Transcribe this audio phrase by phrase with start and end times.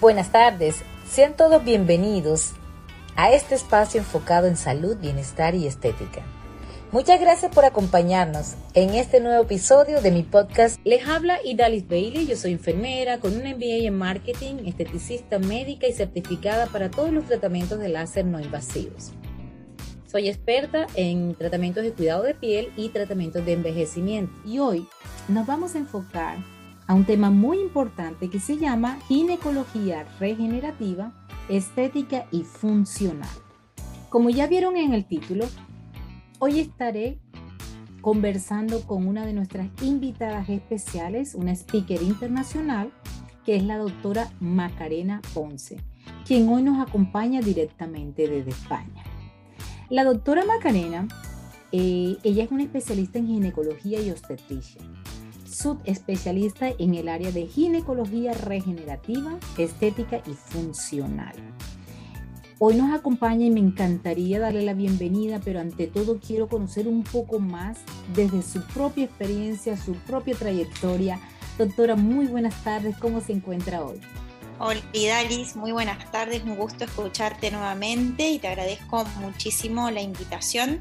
[0.00, 0.76] Buenas tardes,
[1.10, 2.52] sean todos bienvenidos
[3.16, 6.22] a este espacio enfocado en salud, bienestar y estética.
[6.92, 10.78] Muchas gracias por acompañarnos en este nuevo episodio de mi podcast.
[10.84, 15.92] Les habla Idalis Bailey, yo soy enfermera con un MBA en marketing, esteticista médica y
[15.92, 19.10] certificada para todos los tratamientos de láser no invasivos.
[20.06, 24.32] Soy experta en tratamientos de cuidado de piel y tratamientos de envejecimiento.
[24.46, 24.86] Y hoy
[25.26, 26.38] nos vamos a enfocar
[26.88, 31.12] a un tema muy importante que se llama ginecología regenerativa,
[31.50, 33.28] estética y funcional.
[34.08, 35.44] Como ya vieron en el título,
[36.38, 37.18] hoy estaré
[38.00, 42.90] conversando con una de nuestras invitadas especiales, una speaker internacional,
[43.44, 45.76] que es la doctora Macarena Ponce,
[46.26, 49.04] quien hoy nos acompaña directamente desde España.
[49.90, 51.06] La doctora Macarena,
[51.70, 54.80] eh, ella es una especialista en ginecología y obstetricia
[55.48, 61.34] subespecialista en el área de ginecología regenerativa, estética y funcional.
[62.60, 67.04] Hoy nos acompaña y me encantaría darle la bienvenida, pero ante todo quiero conocer un
[67.04, 67.78] poco más
[68.14, 71.20] desde su propia experiencia, su propia trayectoria.
[71.56, 74.00] Doctora, muy buenas tardes, ¿cómo se encuentra hoy?
[74.60, 80.80] Hola Dalis, muy buenas tardes, un gusto escucharte nuevamente y te agradezco muchísimo la invitación.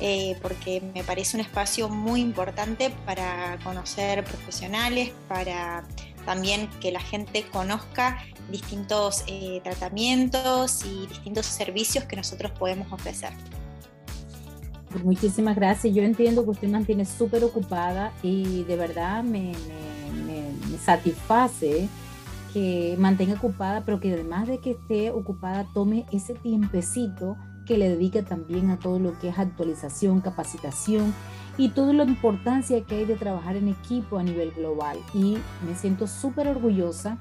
[0.00, 5.84] Eh, porque me parece un espacio muy importante para conocer profesionales, para
[6.26, 8.18] también que la gente conozca
[8.50, 13.30] distintos eh, tratamientos y distintos servicios que nosotros podemos ofrecer.
[15.04, 15.94] Muchísimas gracias.
[15.94, 19.52] Yo entiendo que usted mantiene súper ocupada y de verdad me,
[20.26, 21.88] me satisface
[22.52, 27.88] que mantenga ocupada, pero que además de que esté ocupada, tome ese tiempecito que le
[27.88, 31.14] dedica también a todo lo que es actualización, capacitación
[31.56, 34.98] y toda la importancia que hay de trabajar en equipo a nivel global.
[35.12, 37.18] Y me siento súper orgullosa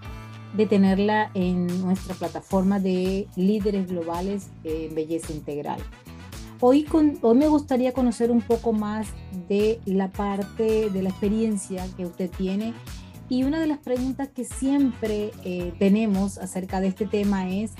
[0.55, 5.80] de tenerla en nuestra plataforma de líderes globales en belleza integral.
[6.59, 9.07] Hoy, con, hoy me gustaría conocer un poco más
[9.50, 12.73] de la parte de la experiencia que usted tiene
[13.29, 17.72] y una de las preguntas que siempre eh, tenemos acerca de este tema es,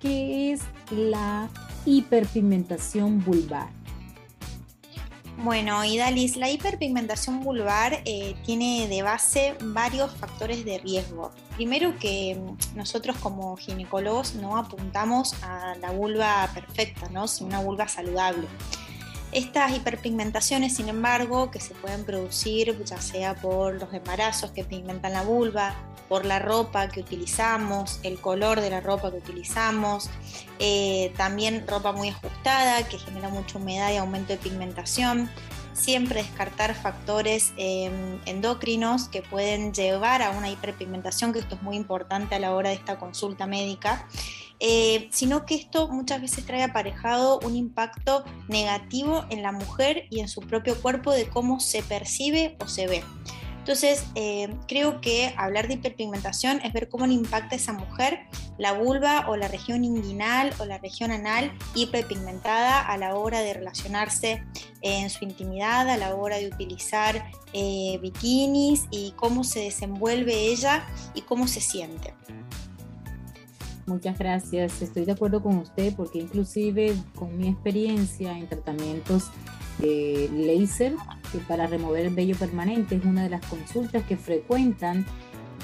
[0.00, 1.48] ¿qué es la
[1.86, 3.68] hiperpigmentación vulvar?
[5.38, 11.30] Bueno, Idalis, la hiperpigmentación vulvar eh, tiene de base varios factores de riesgo.
[11.56, 17.28] Primero que mm, nosotros como ginecólogos no apuntamos a la vulva perfecta, ¿no?
[17.28, 18.48] sino una vulva saludable.
[19.32, 25.12] Estas hiperpigmentaciones, sin embargo, que se pueden producir ya sea por los embarazos que pigmentan
[25.12, 25.74] la vulva,
[26.08, 30.08] por la ropa que utilizamos, el color de la ropa que utilizamos,
[30.58, 35.28] eh, también ropa muy ajustada que genera mucha humedad y aumento de pigmentación.
[35.72, 41.76] Siempre descartar factores em, endocrinos que pueden llevar a una hiperpigmentación, que esto es muy
[41.76, 44.08] importante a la hora de esta consulta médica.
[44.58, 50.20] Eh, sino que esto muchas veces trae aparejado un impacto negativo en la mujer y
[50.20, 53.02] en su propio cuerpo de cómo se percibe o se ve.
[53.58, 58.20] Entonces, eh, creo que hablar de hiperpigmentación es ver cómo le impacta a esa mujer
[58.58, 63.54] la vulva o la región inguinal o la región anal hiperpigmentada a la hora de
[63.54, 64.44] relacionarse
[64.82, 70.86] en su intimidad, a la hora de utilizar eh, bikinis y cómo se desenvuelve ella
[71.12, 72.14] y cómo se siente.
[73.86, 79.30] Muchas gracias, estoy de acuerdo con usted porque inclusive con mi experiencia en tratamientos
[79.78, 80.94] de láser
[81.30, 85.06] que para remover el vello permanente es una de las consultas que frecuentan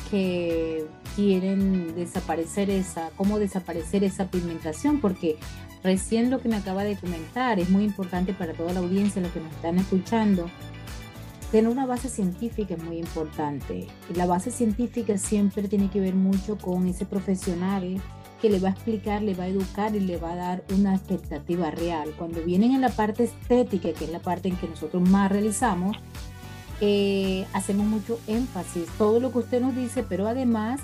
[0.09, 5.37] que quieren desaparecer esa, cómo desaparecer esa pigmentación, porque
[5.82, 9.32] recién lo que me acaba de comentar es muy importante para toda la audiencia, los
[9.32, 10.49] que nos están escuchando.
[11.52, 13.86] Tener una base científica es muy importante.
[14.16, 18.00] La base científica siempre tiene que ver mucho con ese profesional
[18.40, 20.94] que le va a explicar, le va a educar y le va a dar una
[20.94, 22.14] expectativa real.
[22.16, 25.98] Cuando vienen en la parte estética, que es la parte en que nosotros más realizamos,
[26.80, 30.80] eh, hacemos mucho énfasis, todo lo que usted nos dice, pero además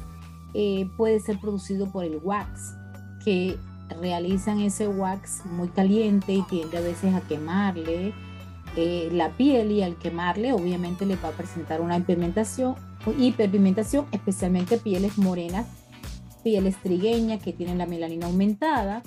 [0.52, 2.74] eh, puede ser producido por el wax,
[3.24, 3.58] que
[4.02, 8.12] realizan ese wax muy caliente y tiende a veces a quemarle
[8.80, 12.76] eh, la piel y al quemarle obviamente le va a presentar una hiperpigmentación,
[13.18, 15.66] hiperpigmentación especialmente pieles morenas
[16.44, 19.02] piel estrigueña que tiene la melanina aumentada.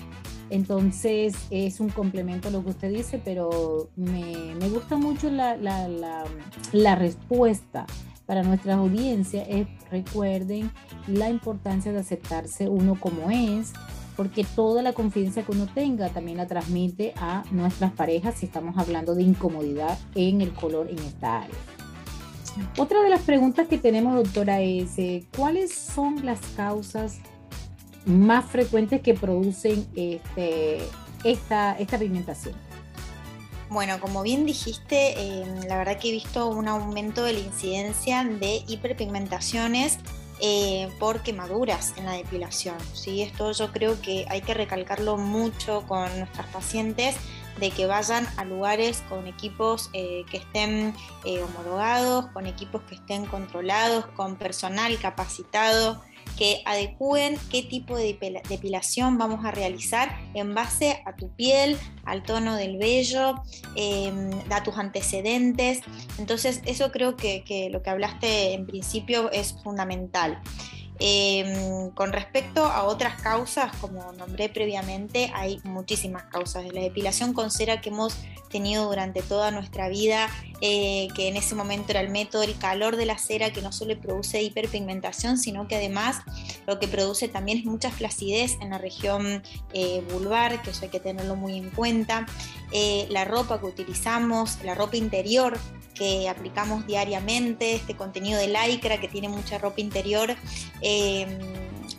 [0.50, 6.24] Entonces es un complemento lo que usted dice, pero me, gusta mucho la, la, la,
[6.72, 7.86] la, respuesta
[8.26, 9.42] para nuestra audiencia.
[9.44, 10.70] Es, recuerden
[11.06, 13.72] la importancia de aceptarse uno como es,
[14.16, 18.76] porque toda la confianza que uno tenga también la transmite a nuestras parejas si estamos
[18.78, 21.56] hablando de incomodidad en el color en esta área.
[22.76, 27.18] Otra de las preguntas que tenemos, doctora, es eh, ¿cuáles son las causas
[28.04, 30.78] más frecuentes que producen este,
[31.24, 32.54] esta, esta pigmentación?
[33.70, 38.22] Bueno, como bien dijiste, em, la verdad que he visto un aumento de la incidencia
[38.22, 39.98] de hiperpigmentaciones
[40.44, 42.76] eh, por quemaduras en la depilación.
[42.94, 43.22] ¿sí?
[43.22, 47.14] Esto yo creo que hay que recalcarlo mucho con nuestras pacientes
[47.60, 50.94] de que vayan a lugares con equipos eh, que estén
[51.24, 56.02] eh, homologados, con equipos que estén controlados, con personal capacitado,
[56.42, 58.18] que adecúen qué tipo de
[58.48, 63.36] depilación vamos a realizar en base a tu piel, al tono del vello,
[63.76, 65.82] em, a tus antecedentes.
[66.18, 70.42] Entonces eso creo que, que lo que hablaste en principio es fundamental.
[70.98, 77.50] Em, con respecto a otras causas, como nombré previamente, hay muchísimas causas la depilación con
[77.50, 78.16] cera que hemos
[78.52, 80.28] tenido durante toda nuestra vida,
[80.60, 83.72] eh, que en ese momento era el método, el calor de la cera que no
[83.72, 86.18] solo produce hiperpigmentación, sino que además
[86.66, 89.42] lo que produce también es mucha flacidez en la región
[89.72, 92.26] eh, vulvar, que eso hay que tenerlo muy en cuenta.
[92.72, 95.58] Eh, la ropa que utilizamos, la ropa interior
[95.94, 100.34] que aplicamos diariamente, este contenido de lycra que tiene mucha ropa interior,
[100.80, 101.28] em,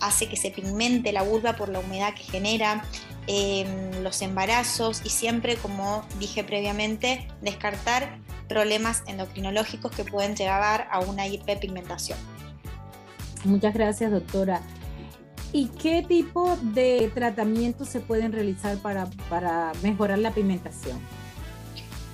[0.02, 2.84] hace que se pigmente la vulva por la humedad que genera,
[3.28, 8.18] em, los embarazos y siempre, como dije previamente, descartar
[8.50, 12.18] problemas endocrinológicos que pueden llevar a una hiperpigmentación.
[13.46, 14.62] Muchas gracias, doctora.
[15.56, 21.00] ¿Y qué tipo de tratamientos se pueden realizar para, para mejorar la pigmentación?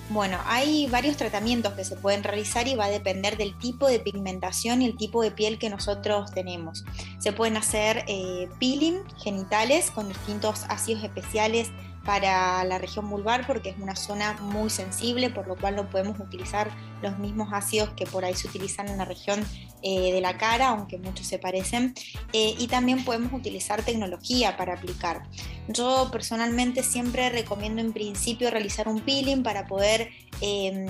[0.10, 4.00] Bueno, hay varios tratamientos que se pueden realizar y va a depender del tipo de
[4.00, 6.84] pigmentación y el tipo de piel que nosotros tenemos.
[7.20, 11.70] Se pueden hacer eh, peeling genitales con distintos ácidos especiales
[12.10, 16.20] para la región vulvar porque es una zona muy sensible, por lo cual no podemos
[16.20, 16.72] utilizar
[17.04, 19.46] los mismos ácidos que por ahí se utilizan en la región
[19.84, 21.94] eh, de la cara, aunque muchos se parecen.
[22.34, 25.22] Eh, y también podemos utilizar tecnología para aplicar.
[25.68, 30.10] Yo personalmente siempre recomiendo en principio realizar un peeling para poder
[30.42, 30.88] em,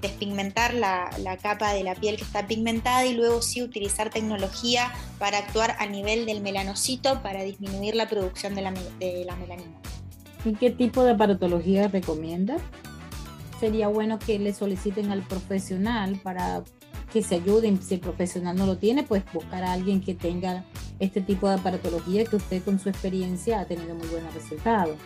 [0.00, 1.10] despigmentar la,
[1.42, 5.86] capa de la piel que está pigmentada y luego sí utilizar tecnología para actuar a
[5.86, 8.70] nivel del melanocito para disminuir la producción de la,
[9.00, 9.80] de la melanina.
[10.44, 12.56] ¿Y qué tipo de aparatología recomienda?
[13.58, 16.62] Sería bueno que le soliciten al profesional para
[17.12, 17.82] que se ayuden.
[17.82, 20.64] Si el profesional no lo tiene, pues buscar a alguien que tenga
[20.98, 24.96] este tipo de aparatología que usted con su experiencia ha tenido muy buenos resultados.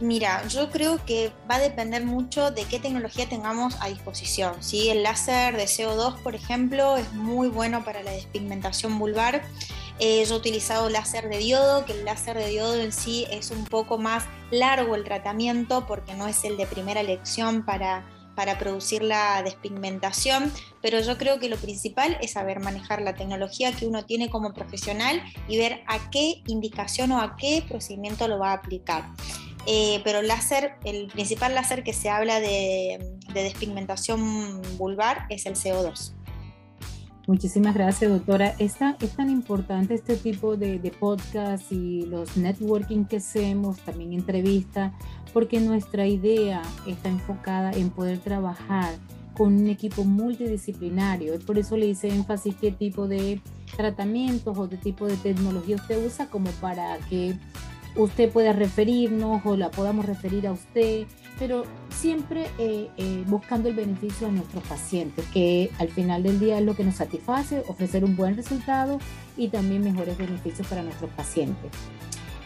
[0.00, 4.54] Mira, yo creo que va a depender mucho de qué tecnología tengamos a disposición.
[4.60, 4.88] ¿sí?
[4.88, 9.42] El láser de CO2, por ejemplo, es muy bueno para la despigmentación vulvar.
[10.00, 13.64] Yo he utilizado láser de diodo, que el láser de diodo en sí es un
[13.64, 18.04] poco más largo el tratamiento porque no es el de primera elección para,
[18.34, 23.72] para producir la despigmentación, pero yo creo que lo principal es saber manejar la tecnología
[23.72, 28.38] que uno tiene como profesional y ver a qué indicación o a qué procedimiento lo
[28.38, 29.04] va a aplicar.
[29.66, 35.46] Eh, pero el láser, el principal láser que se habla de, de despigmentación vulvar es
[35.46, 36.14] el CO2.
[37.26, 38.54] Muchísimas gracias, doctora.
[38.58, 43.78] Es tan, es tan importante este tipo de, de podcast y los networking que hacemos,
[43.78, 44.92] también entrevistas,
[45.32, 48.94] porque nuestra idea está enfocada en poder trabajar
[49.34, 51.38] con un equipo multidisciplinario.
[51.40, 53.40] Por eso le hice énfasis qué tipo de
[53.76, 57.36] tratamientos o de tipo de tecnología usted usa como para que
[57.96, 61.06] usted pueda referirnos o la podamos referir a usted,
[61.42, 66.60] pero siempre eh, eh, buscando el beneficio de nuestros pacientes, que al final del día
[66.60, 69.00] es lo que nos satisface, ofrecer un buen resultado
[69.36, 71.72] y también mejores beneficios para nuestros pacientes.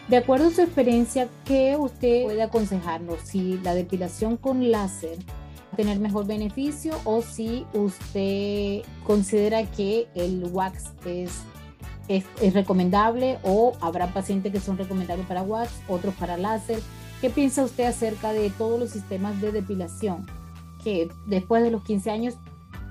[0.07, 3.19] De acuerdo a su experiencia, ¿qué usted puede aconsejarnos?
[3.23, 5.19] Si la depilación con láser
[5.75, 11.43] tener mejor beneficio o si usted considera que el wax es
[12.07, 16.79] es, recomendable o habrá pacientes que son recomendables para wax, otros para láser.
[17.21, 20.25] ¿Qué piensa usted acerca de todos los sistemas de depilación
[20.83, 22.35] que después de los 15 años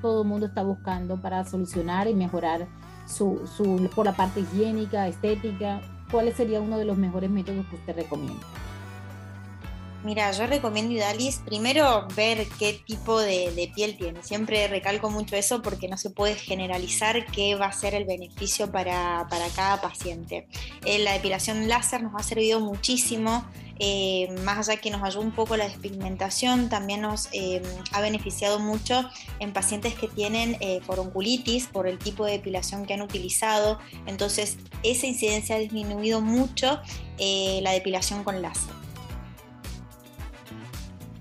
[0.02, 2.66] todo el mundo está buscando para solucionar y mejorar
[3.06, 5.80] su, su, por la parte higiénica, estética?
[6.10, 8.46] ¿Cuál sería uno de los mejores métodos que usted recomienda?
[10.06, 14.22] Mira, yo recomiendo Idalis primero ver qué tipo de, piel tiene.
[14.22, 18.70] Siempre recalco mucho eso porque no se puede generalizar qué va a ser el beneficio
[18.70, 20.46] para, cada paciente.
[20.84, 23.44] Eh, la depilación láser nos ha servido muchísimo.
[23.78, 28.58] Eh, más allá que nos ayuda un poco la despigmentación, también nos eh, ha beneficiado
[28.58, 33.78] mucho en pacientes que tienen eh, por el tipo de depilación que han utilizado.
[34.06, 36.80] Entonces, esa incidencia ha disminuido mucho
[37.18, 38.74] la depilación con láser.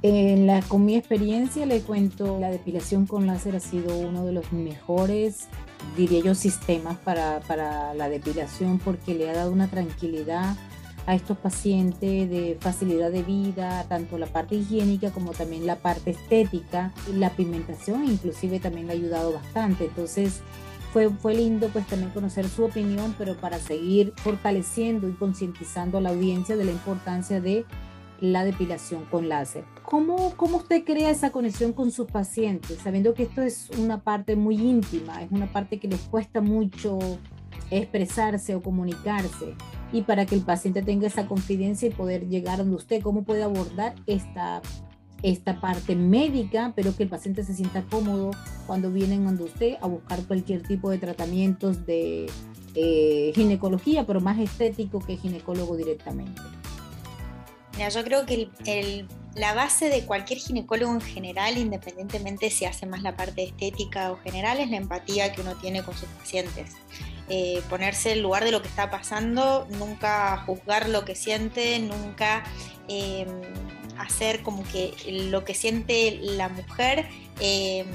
[0.02, 4.34] En la, con mi experiencia le cuento, la depilación con láser ha sido uno de
[4.34, 5.48] los mejores
[5.96, 10.56] diría yo, sistemas para, para la depilación porque le ha dado una tranquilidad
[11.06, 16.12] a estos pacientes de facilidad de vida, tanto la parte higiénica como también la parte
[16.12, 16.94] estética.
[17.14, 19.86] La pigmentación inclusive también le ha ayudado bastante.
[19.86, 20.42] Entonces
[20.92, 26.02] fue, fue lindo pues también conocer su opinión, pero para seguir fortaleciendo y concientizando a
[26.02, 27.66] la audiencia de la importancia de
[28.22, 29.66] la depilación con láser.
[29.84, 34.36] ¿Cómo, ¿Cómo usted crea esa conexión con sus pacientes, sabiendo que esto es una parte
[34.36, 36.98] muy íntima, es una parte que les cuesta mucho
[37.70, 39.54] expresarse o comunicarse?
[39.96, 43.44] Y para que el paciente tenga esa confidencia y poder llegar donde usted, ¿cómo puede
[43.44, 44.62] abordar esta,
[45.24, 48.32] esta parte médica, pero que el paciente se sienta cómodo
[48.68, 52.30] cuando vienen donde usted a buscar cualquier tipo de tratamientos de
[52.74, 56.42] eh, ginecología, pero más estético que ginecólogo directamente?
[57.78, 63.02] Mira, yo creo que la base de cualquier ginecólogo en general, independientemente si hace más
[63.02, 66.74] la parte estética o general, es la empatía que uno tiene con sus pacientes.
[67.28, 72.44] Eh, ponerse en lugar de lo que está pasando, nunca juzgar lo que siente, nunca
[72.88, 73.28] em,
[73.98, 74.94] hacer como que
[75.32, 77.08] lo que siente la mujer
[77.40, 77.88] em,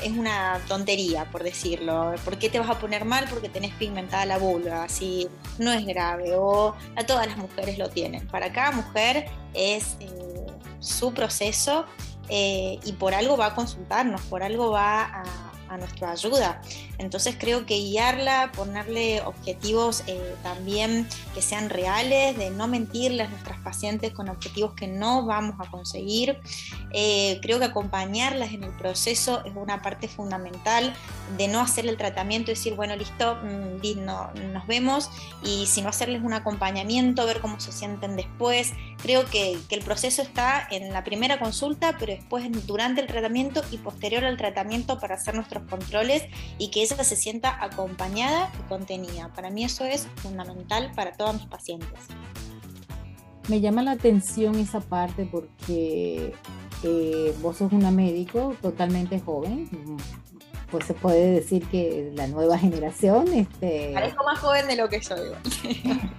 [0.00, 2.14] es una tontería, por decirlo.
[2.24, 4.84] ¿Por qué te vas a poner mal porque tenés pigmentada la vulva?
[4.84, 8.28] Así no es grave, o a todas las mujeres lo tienen.
[8.28, 10.46] Para cada mujer es eh,
[10.78, 11.84] su proceso
[12.28, 16.60] eh, y por algo va a consultarnos, por algo va a a nuestra ayuda.
[16.98, 23.28] Entonces creo que guiarla, ponerle objetivos eh, también que sean reales, de no mentirle a
[23.28, 26.38] nuestras pacientes con objetivos que no vamos a conseguir.
[26.92, 30.94] Eh, creo que acompañarlas en el proceso es una parte fundamental
[31.36, 35.10] de no hacer el tratamiento y decir, bueno, listo, mm, no, nos vemos
[35.44, 38.72] y sino hacerles un acompañamiento, ver cómo se sienten después.
[39.02, 43.62] Creo que, que el proceso está en la primera consulta, pero después durante el tratamiento
[43.70, 46.24] y posterior al tratamiento para hacer nuestro controles
[46.58, 49.32] y que ella se sienta acompañada y contenida.
[49.34, 52.00] Para mí eso es fundamental para todos mis pacientes.
[53.48, 56.34] Me llama la atención esa parte porque
[56.82, 59.68] eh, vos sos una médico totalmente joven,
[60.70, 63.26] pues se puede decir que la nueva generación.
[63.28, 63.92] Este...
[63.94, 65.30] Parezco más joven de lo que soy.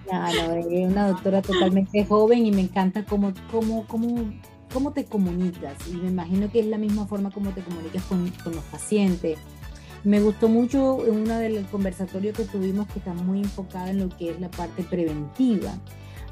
[0.05, 4.33] Claro, es una doctora totalmente joven y me encanta cómo, cómo, cómo
[4.71, 8.25] cómo te comunicas y me imagino que es la misma forma como te comunicas con,
[8.25, 9.37] los pacientes.
[10.03, 14.31] Me gustó mucho una del conversatorio que tuvimos que está muy enfocada en lo que
[14.31, 15.73] es la parte preventiva.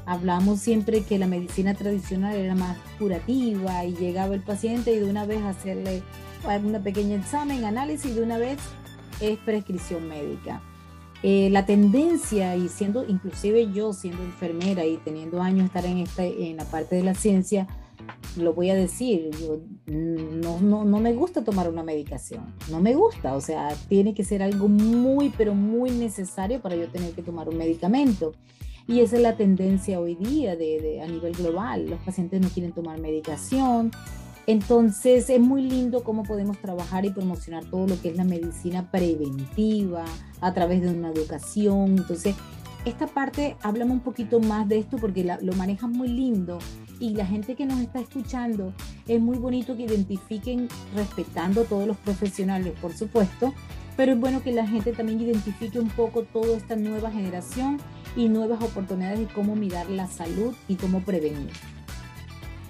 [0.06, 5.10] Hablamos siempre que la medicina tradicional era más curativa y llegaba el paciente y de
[5.10, 6.02] una vez hacerle
[6.64, 8.58] una pequeña examen, análisis y de una vez
[9.20, 10.62] es prescripción médica.
[11.22, 16.24] Eh, la tendencia y siendo inclusive yo siendo enfermera y teniendo años estar en esta
[16.24, 17.66] en la parte de la ciencia
[18.38, 22.94] lo voy a decir, yo, no, no, no, me gusta tomar una medicación, no me
[22.94, 27.22] gusta, o sea, tiene que ser algo muy, pero muy necesario para yo tener que
[27.22, 28.32] tomar un medicamento.
[28.86, 32.72] Y esa es la tendencia hoy día de, a nivel global, los pacientes no quieren
[32.72, 33.90] tomar medicación.
[34.46, 38.90] Entonces es muy lindo cómo podemos trabajar y promocionar todo lo que es la medicina
[38.90, 40.06] preventiva
[40.40, 41.98] a través de una educación.
[41.98, 42.34] Entonces,
[42.86, 46.58] esta parte, háblame un poquito más de esto porque lo manejan muy lindo
[47.00, 48.72] y la gente que nos está escuchando,
[49.06, 53.54] es muy bonito que identifiquen respetando todos los profesionales, por supuesto,
[53.96, 57.78] pero es bueno que la gente también identifique un poco toda esta nueva generación
[58.16, 61.50] y nuevas oportunidades de cómo mirar la salud y cómo prevenir.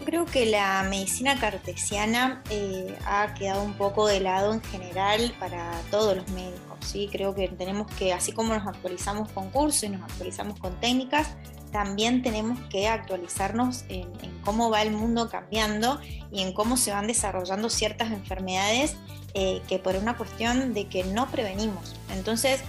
[0.05, 5.71] Creo que la medicina cartesiana eh, ha quedado un poco de lado en general para
[5.91, 6.79] todos los médicos.
[6.81, 7.11] ¿sí?
[7.13, 11.37] Creo que tenemos que, así como nos actualizamos con cursos y nos actualizamos con técnicas,
[11.71, 14.09] también tenemos que actualizarnos en,
[14.45, 18.97] cómo va el mundo cambiando y en cómo se van desarrollando ciertas enfermedades
[19.35, 21.95] eh, que por una cuestión de que no prevenimos.
[22.11, 22.63] Entonces,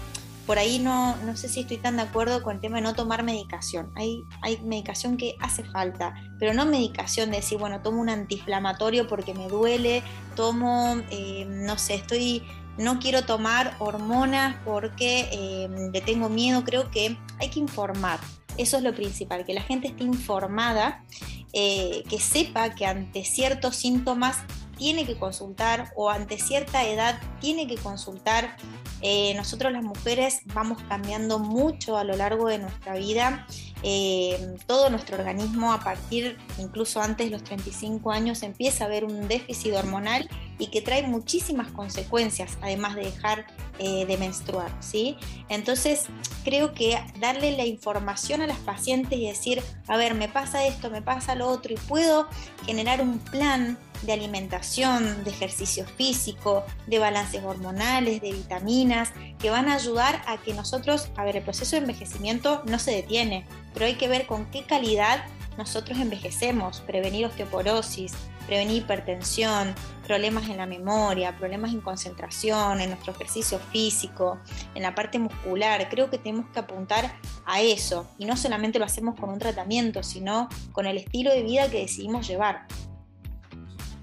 [0.45, 2.95] por ahí no, no sé si estoy tan de acuerdo con el tema de no
[2.95, 3.91] tomar medicación.
[3.95, 9.07] Hay, hay medicación que hace falta, pero no medicación de decir, bueno, tomo un antiinflamatorio
[9.07, 10.01] porque me duele,
[10.35, 12.43] tomo, eh, no sé, estoy
[12.79, 18.19] no quiero tomar hormonas porque eh, le tengo miedo, creo que hay que informar.
[18.59, 21.05] Eso es lo principal, que la gente esté informada,
[21.53, 24.39] eh, que sepa que ante ciertos síntomas
[24.77, 28.57] tiene que consultar o ante cierta edad tiene que consultar.
[29.01, 33.45] Eh, nosotros las mujeres vamos cambiando mucho a lo largo de nuestra vida.
[33.81, 39.05] Eh, todo nuestro organismo a partir, incluso antes de los 35 años, empieza a haber
[39.05, 43.45] un déficit hormonal y que trae muchísimas consecuencias, además de dejar
[43.79, 45.15] eh, de menstruar, ¿sí?
[45.47, 46.07] Entonces,
[46.43, 50.89] creo que darle la información a las pacientes y decir, a ver, me pasa esto,
[50.89, 52.27] me pasa lo otro, y puedo
[52.65, 59.69] generar un plan de alimentación, de ejercicio físico, de balances hormonales, de vitaminas, que van
[59.69, 63.85] a ayudar a que nosotros, a ver, el proceso de envejecimiento no se detiene, pero
[63.85, 65.23] hay que ver con qué calidad
[65.57, 68.13] nosotros envejecemos, prevenir osteoporosis,
[68.47, 69.75] prevenir hipertensión,
[70.07, 74.39] problemas en la memoria, problemas en concentración, en nuestro ejercicio físico,
[74.73, 75.87] en la parte muscular.
[75.89, 77.13] Creo que tenemos que apuntar
[77.45, 81.43] a eso y no solamente lo hacemos con un tratamiento, sino con el estilo de
[81.43, 82.65] vida que decidimos llevar.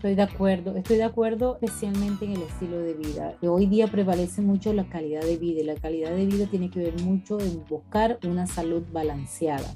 [0.07, 3.35] Estoy de acuerdo, estoy de acuerdo especialmente en el estilo de vida.
[3.43, 6.79] Hoy día prevalece mucho la calidad de vida y la calidad de vida tiene que
[6.79, 9.67] ver mucho en buscar una salud balanceada.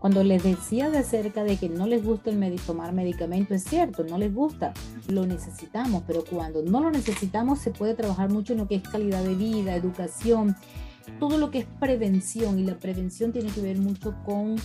[0.00, 4.02] Cuando les decía de cerca de que no les gusta el tomar medicamento, es cierto,
[4.02, 4.74] no les gusta,
[5.06, 8.82] lo necesitamos, pero cuando no lo necesitamos se puede trabajar mucho en lo que es
[8.82, 10.56] calidad de vida, educación,
[11.20, 14.56] todo lo que es prevención y la prevención tiene que ver mucho con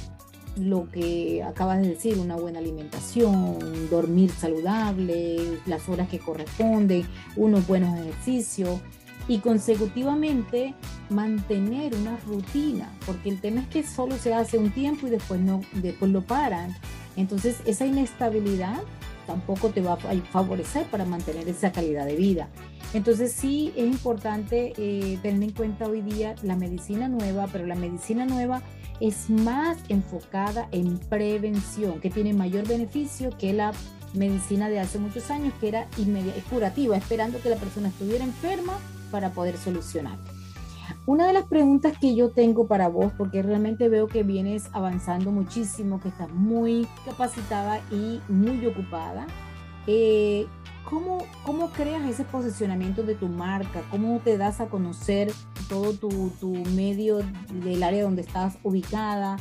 [0.55, 3.57] lo que acabas de decir, una buena alimentación,
[3.89, 7.05] dormir saludable, las horas que corresponden,
[7.35, 8.79] unos buenos ejercicios
[9.27, 10.75] y consecutivamente
[11.09, 15.39] mantener una rutina, porque el tema es que solo se hace un tiempo y después
[15.39, 16.75] no, después lo paran.
[17.15, 18.81] Entonces esa inestabilidad
[19.27, 19.97] tampoco te va a
[20.31, 22.49] favorecer para mantener esa calidad de vida.
[22.93, 27.75] Entonces sí es importante eh, tener en cuenta hoy día la medicina nueva, pero la
[27.75, 28.61] medicina nueva
[28.99, 33.73] es más enfocada en prevención, que tiene mayor beneficio que la
[34.13, 35.87] medicina de hace muchos años, que era
[36.49, 38.73] curativa, esperando que la persona estuviera enferma
[39.11, 40.17] para poder solucionar.
[41.05, 45.31] Una de las preguntas que yo tengo para vos, porque realmente veo que vienes avanzando
[45.31, 49.27] muchísimo, que estás muy capacitada y muy ocupada,
[49.87, 50.47] eh,
[50.93, 53.81] ¿cómo, ¿cómo, creas ese posicionamiento de tu marca?
[53.89, 55.31] ¿Cómo te das a conocer
[55.67, 57.21] todo tu, tu medio
[57.63, 59.37] del área donde estás ubicada?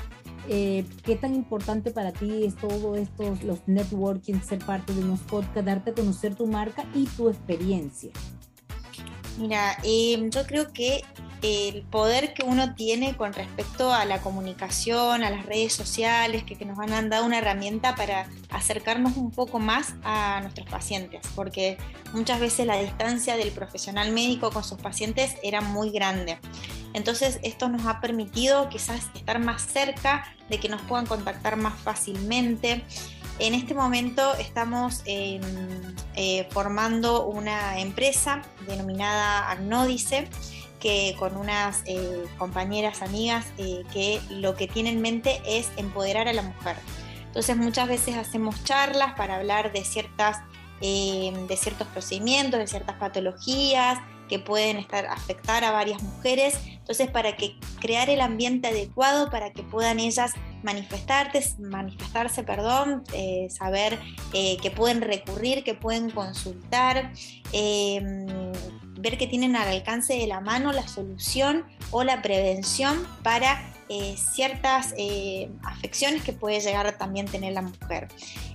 [0.48, 5.20] Eh, ¿Qué tan importante para ti es todo esto, los networking, ser parte de unos
[5.20, 8.12] podcasts, darte a conocer tu marca y tu experiencia?
[9.38, 11.02] Mira, em, yo creo que
[11.42, 16.62] el poder que uno tiene con respecto a la comunicación, a las redes sociales, que,
[16.64, 21.76] nos han dado una herramienta para acercarnos un poco más a nuestros pacientes, porque
[22.12, 26.38] muchas veces la distancia del profesional médico con sus pacientes era muy grande.
[26.94, 31.78] Entonces esto nos ha permitido quizás estar más cerca de que nos puedan contactar más
[31.80, 32.84] fácilmente.
[33.38, 35.40] En este momento estamos eh,
[36.50, 40.28] formando una empresa denominada Agnódice,
[40.82, 46.26] que con unas eh, compañeras amigas eh, que lo que tiene en mente es empoderar
[46.26, 46.74] a la mujer.
[47.24, 50.38] Entonces muchas veces hacemos charlas para hablar de ciertas
[50.80, 56.58] em, de ciertos procedimientos, de ciertas patologías, que pueden estar, afectar a varias mujeres.
[56.66, 63.48] Entonces, para que crear el ambiente adecuado para que puedan ellas manifestarse, manifestarse perdón, eh,
[63.50, 63.98] saber
[64.32, 67.12] eh, que pueden recurrir, que pueden consultar,
[69.02, 74.14] ver que tienen al alcance de la mano la solución o la prevención para eh,
[74.16, 78.08] ciertas eh, afecciones que puede llegar a también tener la mujer.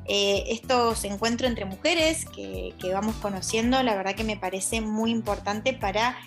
[0.05, 5.73] Eh, estos encuentros entre mujeres que, vamos conociendo, la verdad que me parece muy importante
[5.73, 6.17] para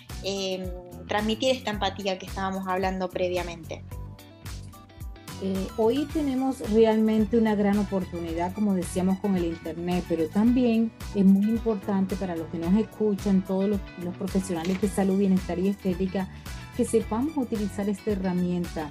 [1.07, 3.83] transmitir esta empatía que estábamos hablando previamente.
[5.77, 11.45] Hoy tenemos realmente una gran oportunidad, como decíamos, con el Internet, pero también es muy
[11.45, 13.79] importante para los que nos escuchan, todos los,
[14.17, 16.27] profesionales de salud, bienestar y estética,
[16.77, 18.89] que sepamos utilizar esta herramienta,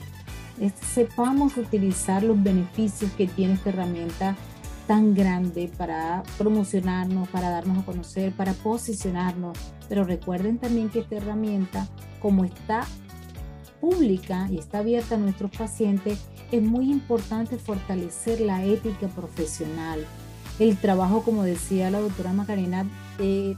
[0.93, 4.37] sepamos utilizar los beneficios que tiene esta herramienta
[4.87, 9.57] tan grande para promocionarnos, para darnos a conocer, para posicionarnos.
[9.89, 11.87] Pero recuerden también que esta herramienta,
[12.21, 12.85] como está
[13.81, 16.19] pública y está abierta a nuestros pacientes,
[16.53, 20.05] es muy importante fortalecer la ética profesional.
[20.59, 22.87] El trabajo, como decía la doctora Macarena,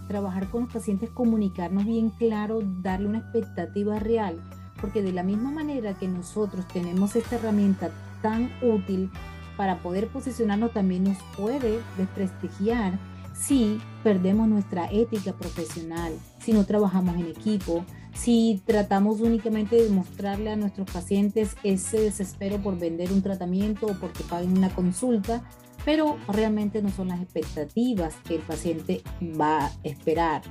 [0.09, 4.41] trabajar con los pacientes, comunicarnos bien claro, darle una expectativa real,
[4.81, 7.91] porque de la misma manera que nosotros tenemos esta herramienta
[8.23, 9.11] tan útil
[9.57, 12.99] para poder posicionarnos, también nos puede desprestigiar
[13.35, 20.51] si perdemos nuestra ética profesional, si no trabajamos en equipo, si tratamos únicamente de mostrarle
[20.51, 25.43] a nuestros pacientes ese desespero por vender un tratamiento o porque paguen una consulta,
[25.85, 30.43] pero realmente no son las expectativas que el paciente va a esperar.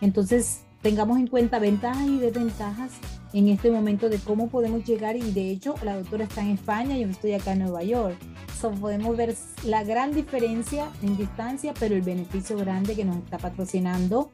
[0.00, 2.92] Entonces, tengamos en cuenta ventajas y desventajas
[3.32, 6.96] en este momento de cómo podemos llegar y de hecho la doctora está en España
[6.96, 8.16] y yo estoy acá en Nueva York.
[8.58, 13.38] So, podemos ver la gran diferencia en distancia, pero el beneficio grande que nos está
[13.38, 14.32] patrocinando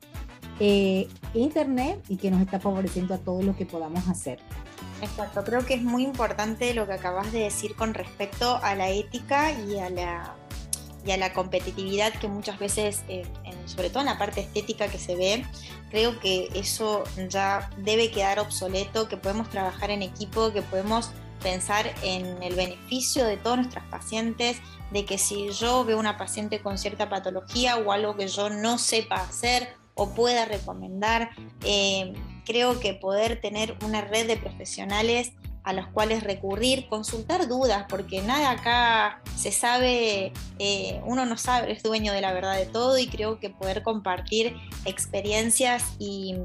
[0.61, 4.39] eh, Internet y que nos está favoreciendo a todo lo que podamos hacer.
[5.03, 8.91] Exacto, creo que es muy importante lo que acabas de decir con respecto a la
[8.91, 10.37] ética y a la
[11.13, 13.25] a la competitividad que muchas veces, eh,
[13.67, 15.45] sobre todo en la parte estética que se ve,
[15.91, 21.11] creo que eso ya debe quedar obsoleto, que podemos trabajar en equipo, que podemos
[21.43, 24.57] pensar en el beneficio de todos nuestros pacientes,
[24.93, 28.79] de que si yo veo una paciente con cierta patología o algo que yo no
[28.79, 31.31] sepa hacer o pueda recomendar,
[31.65, 32.13] eh,
[32.45, 35.33] creo que poder tener una red de profesionales
[35.65, 41.73] a los cuales recurrir, consultar dudas, porque nada acá se sabe, eh, uno no sabe,
[41.73, 46.37] es dueño de la verdad de todo y creo que poder compartir experiencias y,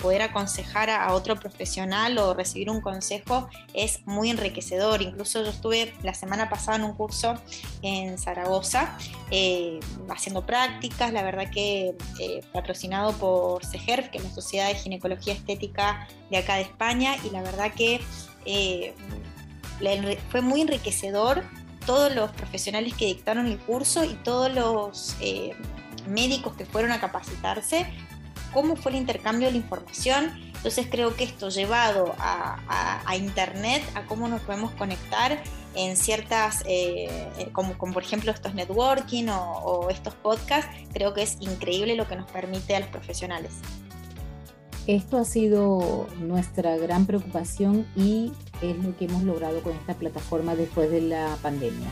[0.00, 5.00] poder aconsejar a, otro profesional o recibir un consejo es muy enriquecedor.
[5.00, 7.36] Incluso yo estuve la semana pasada en un curso
[7.80, 8.98] en Zaragoza
[9.30, 9.78] eh,
[10.10, 15.32] haciendo prácticas, la verdad que eh, patrocinado por CEGERF, que es la Sociedad de Ginecología
[15.32, 18.00] Estética de acá de España, y la verdad que
[18.44, 18.94] eh,
[20.30, 21.42] fue muy enriquecedor
[21.86, 25.54] todos los profesionales que dictaron el curso y todos los eh,
[26.08, 27.86] médicos que fueron a capacitarse,
[28.52, 30.32] cómo fue el intercambio de la información.
[30.54, 35.42] Entonces creo que esto llevado a, Internet, a cómo nos podemos conectar
[35.74, 41.96] en ciertas, eh, como, por ejemplo estos networking o estos podcasts, creo que es increíble
[41.96, 43.52] lo que nos permite a los profesionales.
[44.86, 50.54] Esto ha sido nuestra gran preocupación y es lo que hemos logrado con esta plataforma
[50.56, 51.88] después de la pandemia.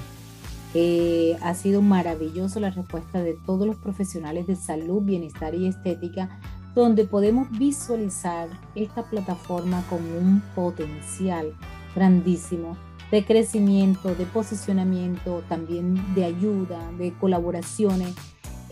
[0.74, 6.38] Eh, ha sido maravilloso la respuesta de todos los profesionales de salud, bienestar y estética,
[6.74, 11.55] donde podemos visualizar esta plataforma como un potencial
[11.94, 12.76] grandísimo
[13.11, 18.14] de crecimiento, de posicionamiento, también de ayuda, de colaboraciones.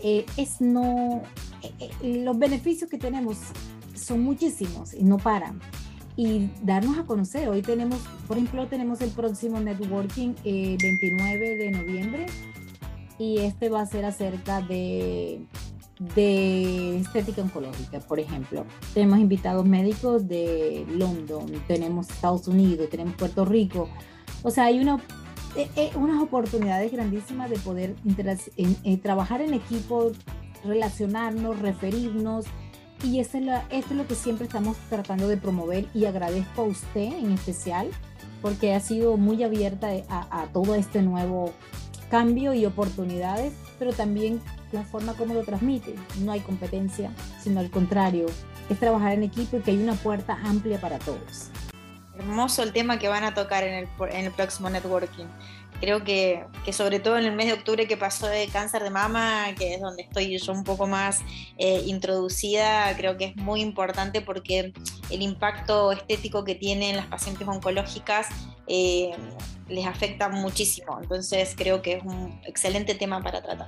[0.03, 1.21] Eh, es no,
[1.61, 3.37] eh, los beneficios que tenemos
[4.03, 5.59] son muchísimos y no paran.
[6.17, 7.47] Y darnos a conocer.
[7.47, 12.25] Hoy tenemos, por ejemplo, tenemos el próximo networking el 29 de noviembre
[13.17, 15.41] y este va a ser acerca de,
[16.15, 18.65] de estética oncológica, por ejemplo.
[18.93, 23.87] Tenemos invitados médicos de London, tenemos Estados Unidos, tenemos Puerto Rico.
[24.41, 24.97] O sea, hay una,
[25.55, 27.95] eh, eh, unas oportunidades grandísimas de poder
[28.57, 30.11] en, trabajar en equipo,
[30.65, 32.45] relacionarnos, referirnos
[33.03, 36.65] y esto es, esto es lo que siempre estamos tratando de promover y agradezco a
[36.65, 37.89] usted en especial
[38.41, 41.53] porque ha sido muy abierta a, todo este nuevo
[42.09, 45.95] cambio y oportunidades, pero también la forma como lo transmite.
[46.21, 47.11] No hay competencia,
[47.41, 48.25] sino al contrario,
[48.69, 51.49] es trabajar en equipo y que hay una puerta amplia para todos.
[52.17, 55.25] Hermoso el tema que van a tocar en el, en el próximo networking.
[55.81, 58.91] Creo que, que, sobre todo en el mes de octubre que pasó de cáncer de
[58.91, 61.21] mama, que es donde estoy yo un poco más
[61.57, 64.71] eh, introducida, creo que es muy importante porque
[65.09, 68.27] el impacto estético que tienen las pacientes oncológicas
[68.67, 69.11] eh,
[69.67, 70.99] les afecta muchísimo.
[71.01, 73.67] Entonces creo que es un excelente tema para tratar.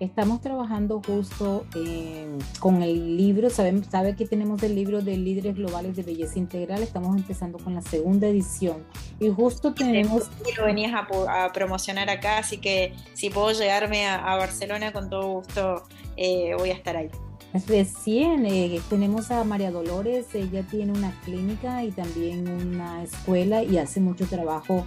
[0.00, 5.56] Estamos trabajando justo eh, con el libro, sabemos, sabe que tenemos el libro de líderes
[5.56, 8.84] globales de belleza integral, estamos empezando con la segunda edición
[9.18, 10.30] y justo tenemos...
[10.56, 15.82] lo venías a, promocionar acá, así que si puedo llegarme a, Barcelona con todo gusto
[16.16, 17.10] eh, voy a estar ahí.
[17.66, 23.78] Recién eh, tenemos a María Dolores, ella tiene una clínica y también una escuela y
[23.78, 24.84] hace mucho trabajo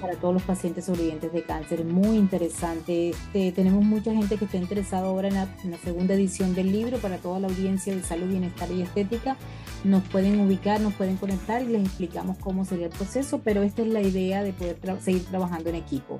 [0.00, 1.84] para todos los pacientes sobrevivientes de cáncer.
[1.84, 3.10] Muy interesante.
[3.10, 5.34] Este, tenemos mucha gente que está interesada ahora en
[5.70, 9.36] la, segunda edición del libro para toda la audiencia de salud, bienestar y estética.
[9.84, 13.82] Nos pueden ubicar, nos pueden conectar y les explicamos cómo sería el proceso, pero esta
[13.82, 16.18] es la idea de poder seguir trabajando en equipo.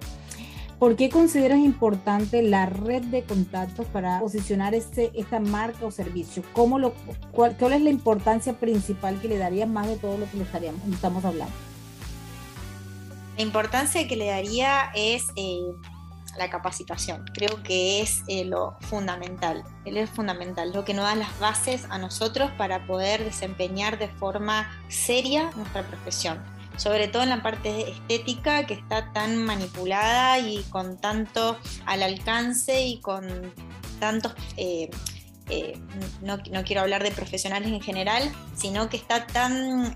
[0.83, 6.43] ¿Por qué consideras importante la red de contactos para posicionar este, esta marca o servicio?
[6.55, 6.93] ¿Cómo lo,
[7.31, 10.43] cuál, ¿Cuál es la importancia principal que le darías más de todo lo que le
[10.43, 11.55] estaríamos, estamos hablando?
[13.37, 15.61] La importancia que le daría es eh,
[16.37, 17.27] la capacitación.
[17.33, 19.63] Creo que es eh, lo fundamental.
[19.85, 24.09] Él es fundamental, lo que nos da las bases a nosotros para poder desempeñar de
[24.09, 26.41] forma seria nuestra profesión.
[26.77, 32.83] Sobre todo en la parte estética que está tan manipulada y con tanto al alcance
[32.83, 33.53] y con
[34.01, 34.91] tantos eh,
[36.23, 39.95] no, no, quiero hablar de profesionales en general, sino que está tan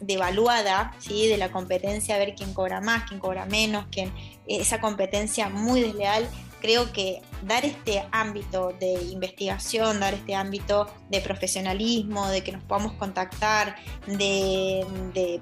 [0.00, 1.26] devaluada ¿sí?
[1.26, 4.12] de la competencia, a ver quién cobra más, quién cobra menos, quién,
[4.46, 6.28] esa competencia muy desleal.
[6.60, 12.62] Creo que dar este ámbito de investigación, dar este ámbito de profesionalismo, de que nos
[12.64, 15.40] podamos contactar, de,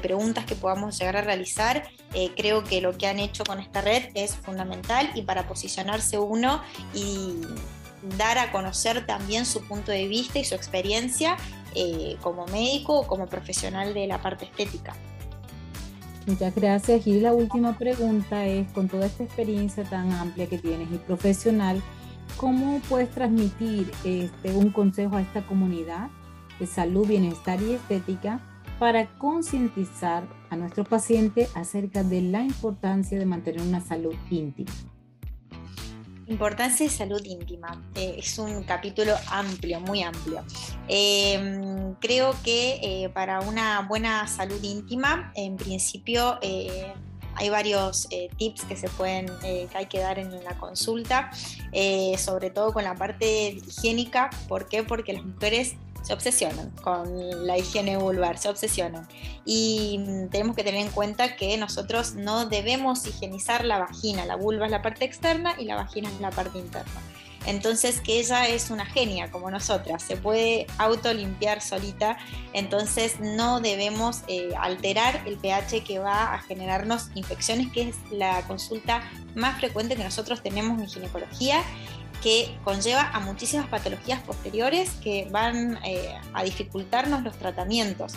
[0.00, 3.80] preguntas que podamos llegar a realizar, eh, creo que lo que han hecho con esta
[3.80, 6.62] red es fundamental y para posicionarse uno
[6.94, 7.40] y
[8.16, 11.36] dar a conocer también su punto de vista y su experiencia
[11.74, 14.94] eh, como médico o como profesional de la parte estética.
[16.26, 17.06] Muchas gracias.
[17.06, 21.80] Y la última pregunta es, con toda esta experiencia tan amplia que tienes y profesional,
[22.36, 26.08] ¿cómo puedes transmitir este, un consejo a esta comunidad
[26.58, 28.40] de salud, bienestar y estética
[28.80, 34.72] para concientizar a nuestro paciente acerca de la importancia de mantener una salud íntima?
[36.28, 37.80] Importancia de salud íntima.
[37.94, 40.44] Eh, es un capítulo amplio, muy amplio.
[40.88, 46.92] Em, creo que eh, para una buena salud íntima, en principio eh,
[47.36, 48.08] hay varios
[48.38, 51.30] tips que se pueden, que hay que dar en la consulta,
[52.16, 54.30] sobre todo con la parte higiénica.
[54.48, 54.82] ¿Por qué?
[54.82, 59.08] Porque las mujeres se obsesionan con la higiene vulvar, se obsesionan.
[59.44, 64.36] Y mm, tenemos que tener en cuenta que nosotros no debemos higienizar la vagina, la
[64.36, 67.02] vulva es la parte externa y la vagina es la parte interna.
[67.44, 72.18] Entonces que ella es una genia como nosotras, se puede autolimpiar solita,
[72.52, 78.42] entonces no debemos eh, alterar el pH que va a generarnos infecciones, que es la
[78.46, 79.02] consulta
[79.36, 81.62] más frecuente que nosotros tenemos en ginecología
[82.22, 88.14] que conlleva a muchísimas patologías posteriores que van eh, a dificultarnos los tratamientos.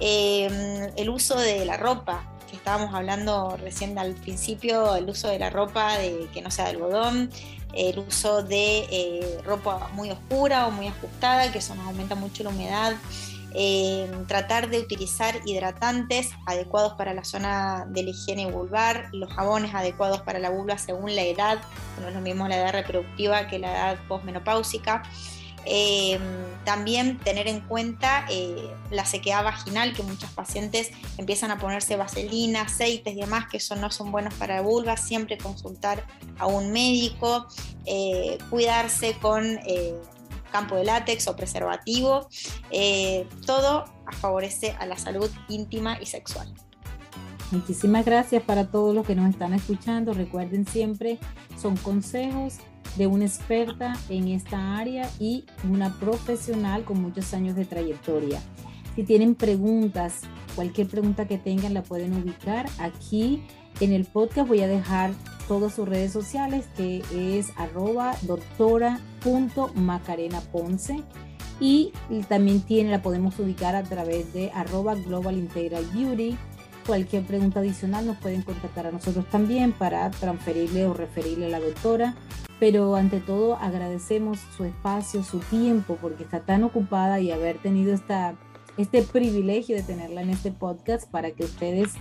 [0.00, 5.38] Em, el uso de la ropa, que estábamos hablando recién al principio, el uso de
[5.38, 7.30] la ropa de, que no sea de algodón,
[7.74, 12.42] el uso de eh, ropa muy oscura o muy ajustada, que eso nos aumenta mucho
[12.42, 12.94] la humedad.
[13.54, 19.74] Eh, tratar de utilizar hidratantes adecuados para la zona de la higiene vulvar, los jabones
[19.74, 21.60] adecuados para la vulva según la edad,
[22.00, 25.02] no es lo mismo la edad reproductiva que la edad posmenopáusica.
[25.64, 26.18] Eh,
[26.64, 32.62] también tener en cuenta eh, la sequedad vaginal, que muchos pacientes empiezan a ponerse vaselina,
[32.62, 36.04] aceites y demás, que eso no son buenos para la vulva, siempre consultar
[36.38, 37.46] a un médico,
[38.50, 39.60] cuidarse con
[40.52, 42.28] campo de látex o preservativo,
[42.70, 43.84] eh, todo
[44.20, 46.52] favorece a la salud íntima y sexual.
[47.50, 50.14] Muchísimas gracias para todos los que nos están escuchando.
[50.14, 51.18] Recuerden siempre,
[51.60, 52.58] son consejos
[52.96, 58.40] de una experta en esta área y una profesional con muchos años de trayectoria.
[58.94, 60.20] Si tienen preguntas,
[60.54, 63.42] cualquier pregunta que tengan la pueden ubicar aquí
[63.80, 64.48] en el podcast.
[64.48, 65.12] Voy a dejar
[65.48, 67.02] todas sus redes sociales, que
[67.38, 71.02] es arroba doctora.macarenaponce.
[71.60, 71.92] Y
[72.28, 76.38] también tiene, la podemos ubicar a través de arroba Global Integral Beauty.
[76.86, 81.60] Cualquier pregunta adicional nos pueden contactar a nosotros también para transferirle o referirle a la
[81.60, 82.16] doctora.
[82.58, 87.94] Pero ante todo agradecemos su espacio, su tiempo, porque está tan ocupada y haber tenido
[87.94, 88.34] esta,
[88.76, 91.92] este privilegio de tenerla en este podcast para que ustedes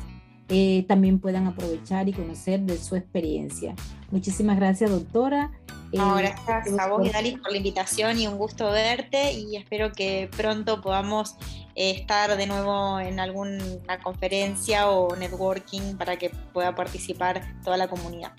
[0.53, 3.73] eh, también puedan aprovechar y conocer de su experiencia.
[4.11, 5.49] Muchísimas gracias, doctora.
[5.93, 9.93] No, eh, gracias a vos, Dalis, por la invitación y un gusto verte y espero
[9.93, 11.35] que pronto podamos
[11.75, 17.87] eh, estar de nuevo en alguna conferencia o networking para que pueda participar toda la
[17.87, 18.33] comunidad.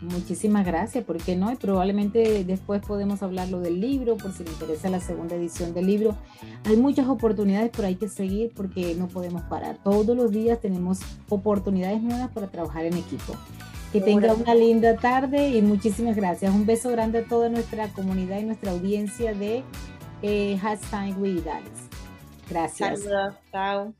[0.00, 1.50] Muchísimas gracias, ¿por qué no?
[1.50, 5.86] Y probablemente después podemos hablarlo del libro, por si le interesa la segunda edición del
[5.86, 6.14] libro.
[6.64, 9.78] Hay muchas oportunidades, pero hay que seguir porque no podemos parar.
[9.82, 13.34] Todos los días tenemos oportunidades nuevas para trabajar en equipo.
[13.92, 16.54] Que tenga una linda tarde y muchísimas gracias.
[16.54, 19.62] Un beso grande a toda nuestra comunidad y nuestra audiencia de
[20.22, 21.14] eh, Hashtag
[22.48, 23.00] Gracias.
[23.00, 23.94] Saludos, chao.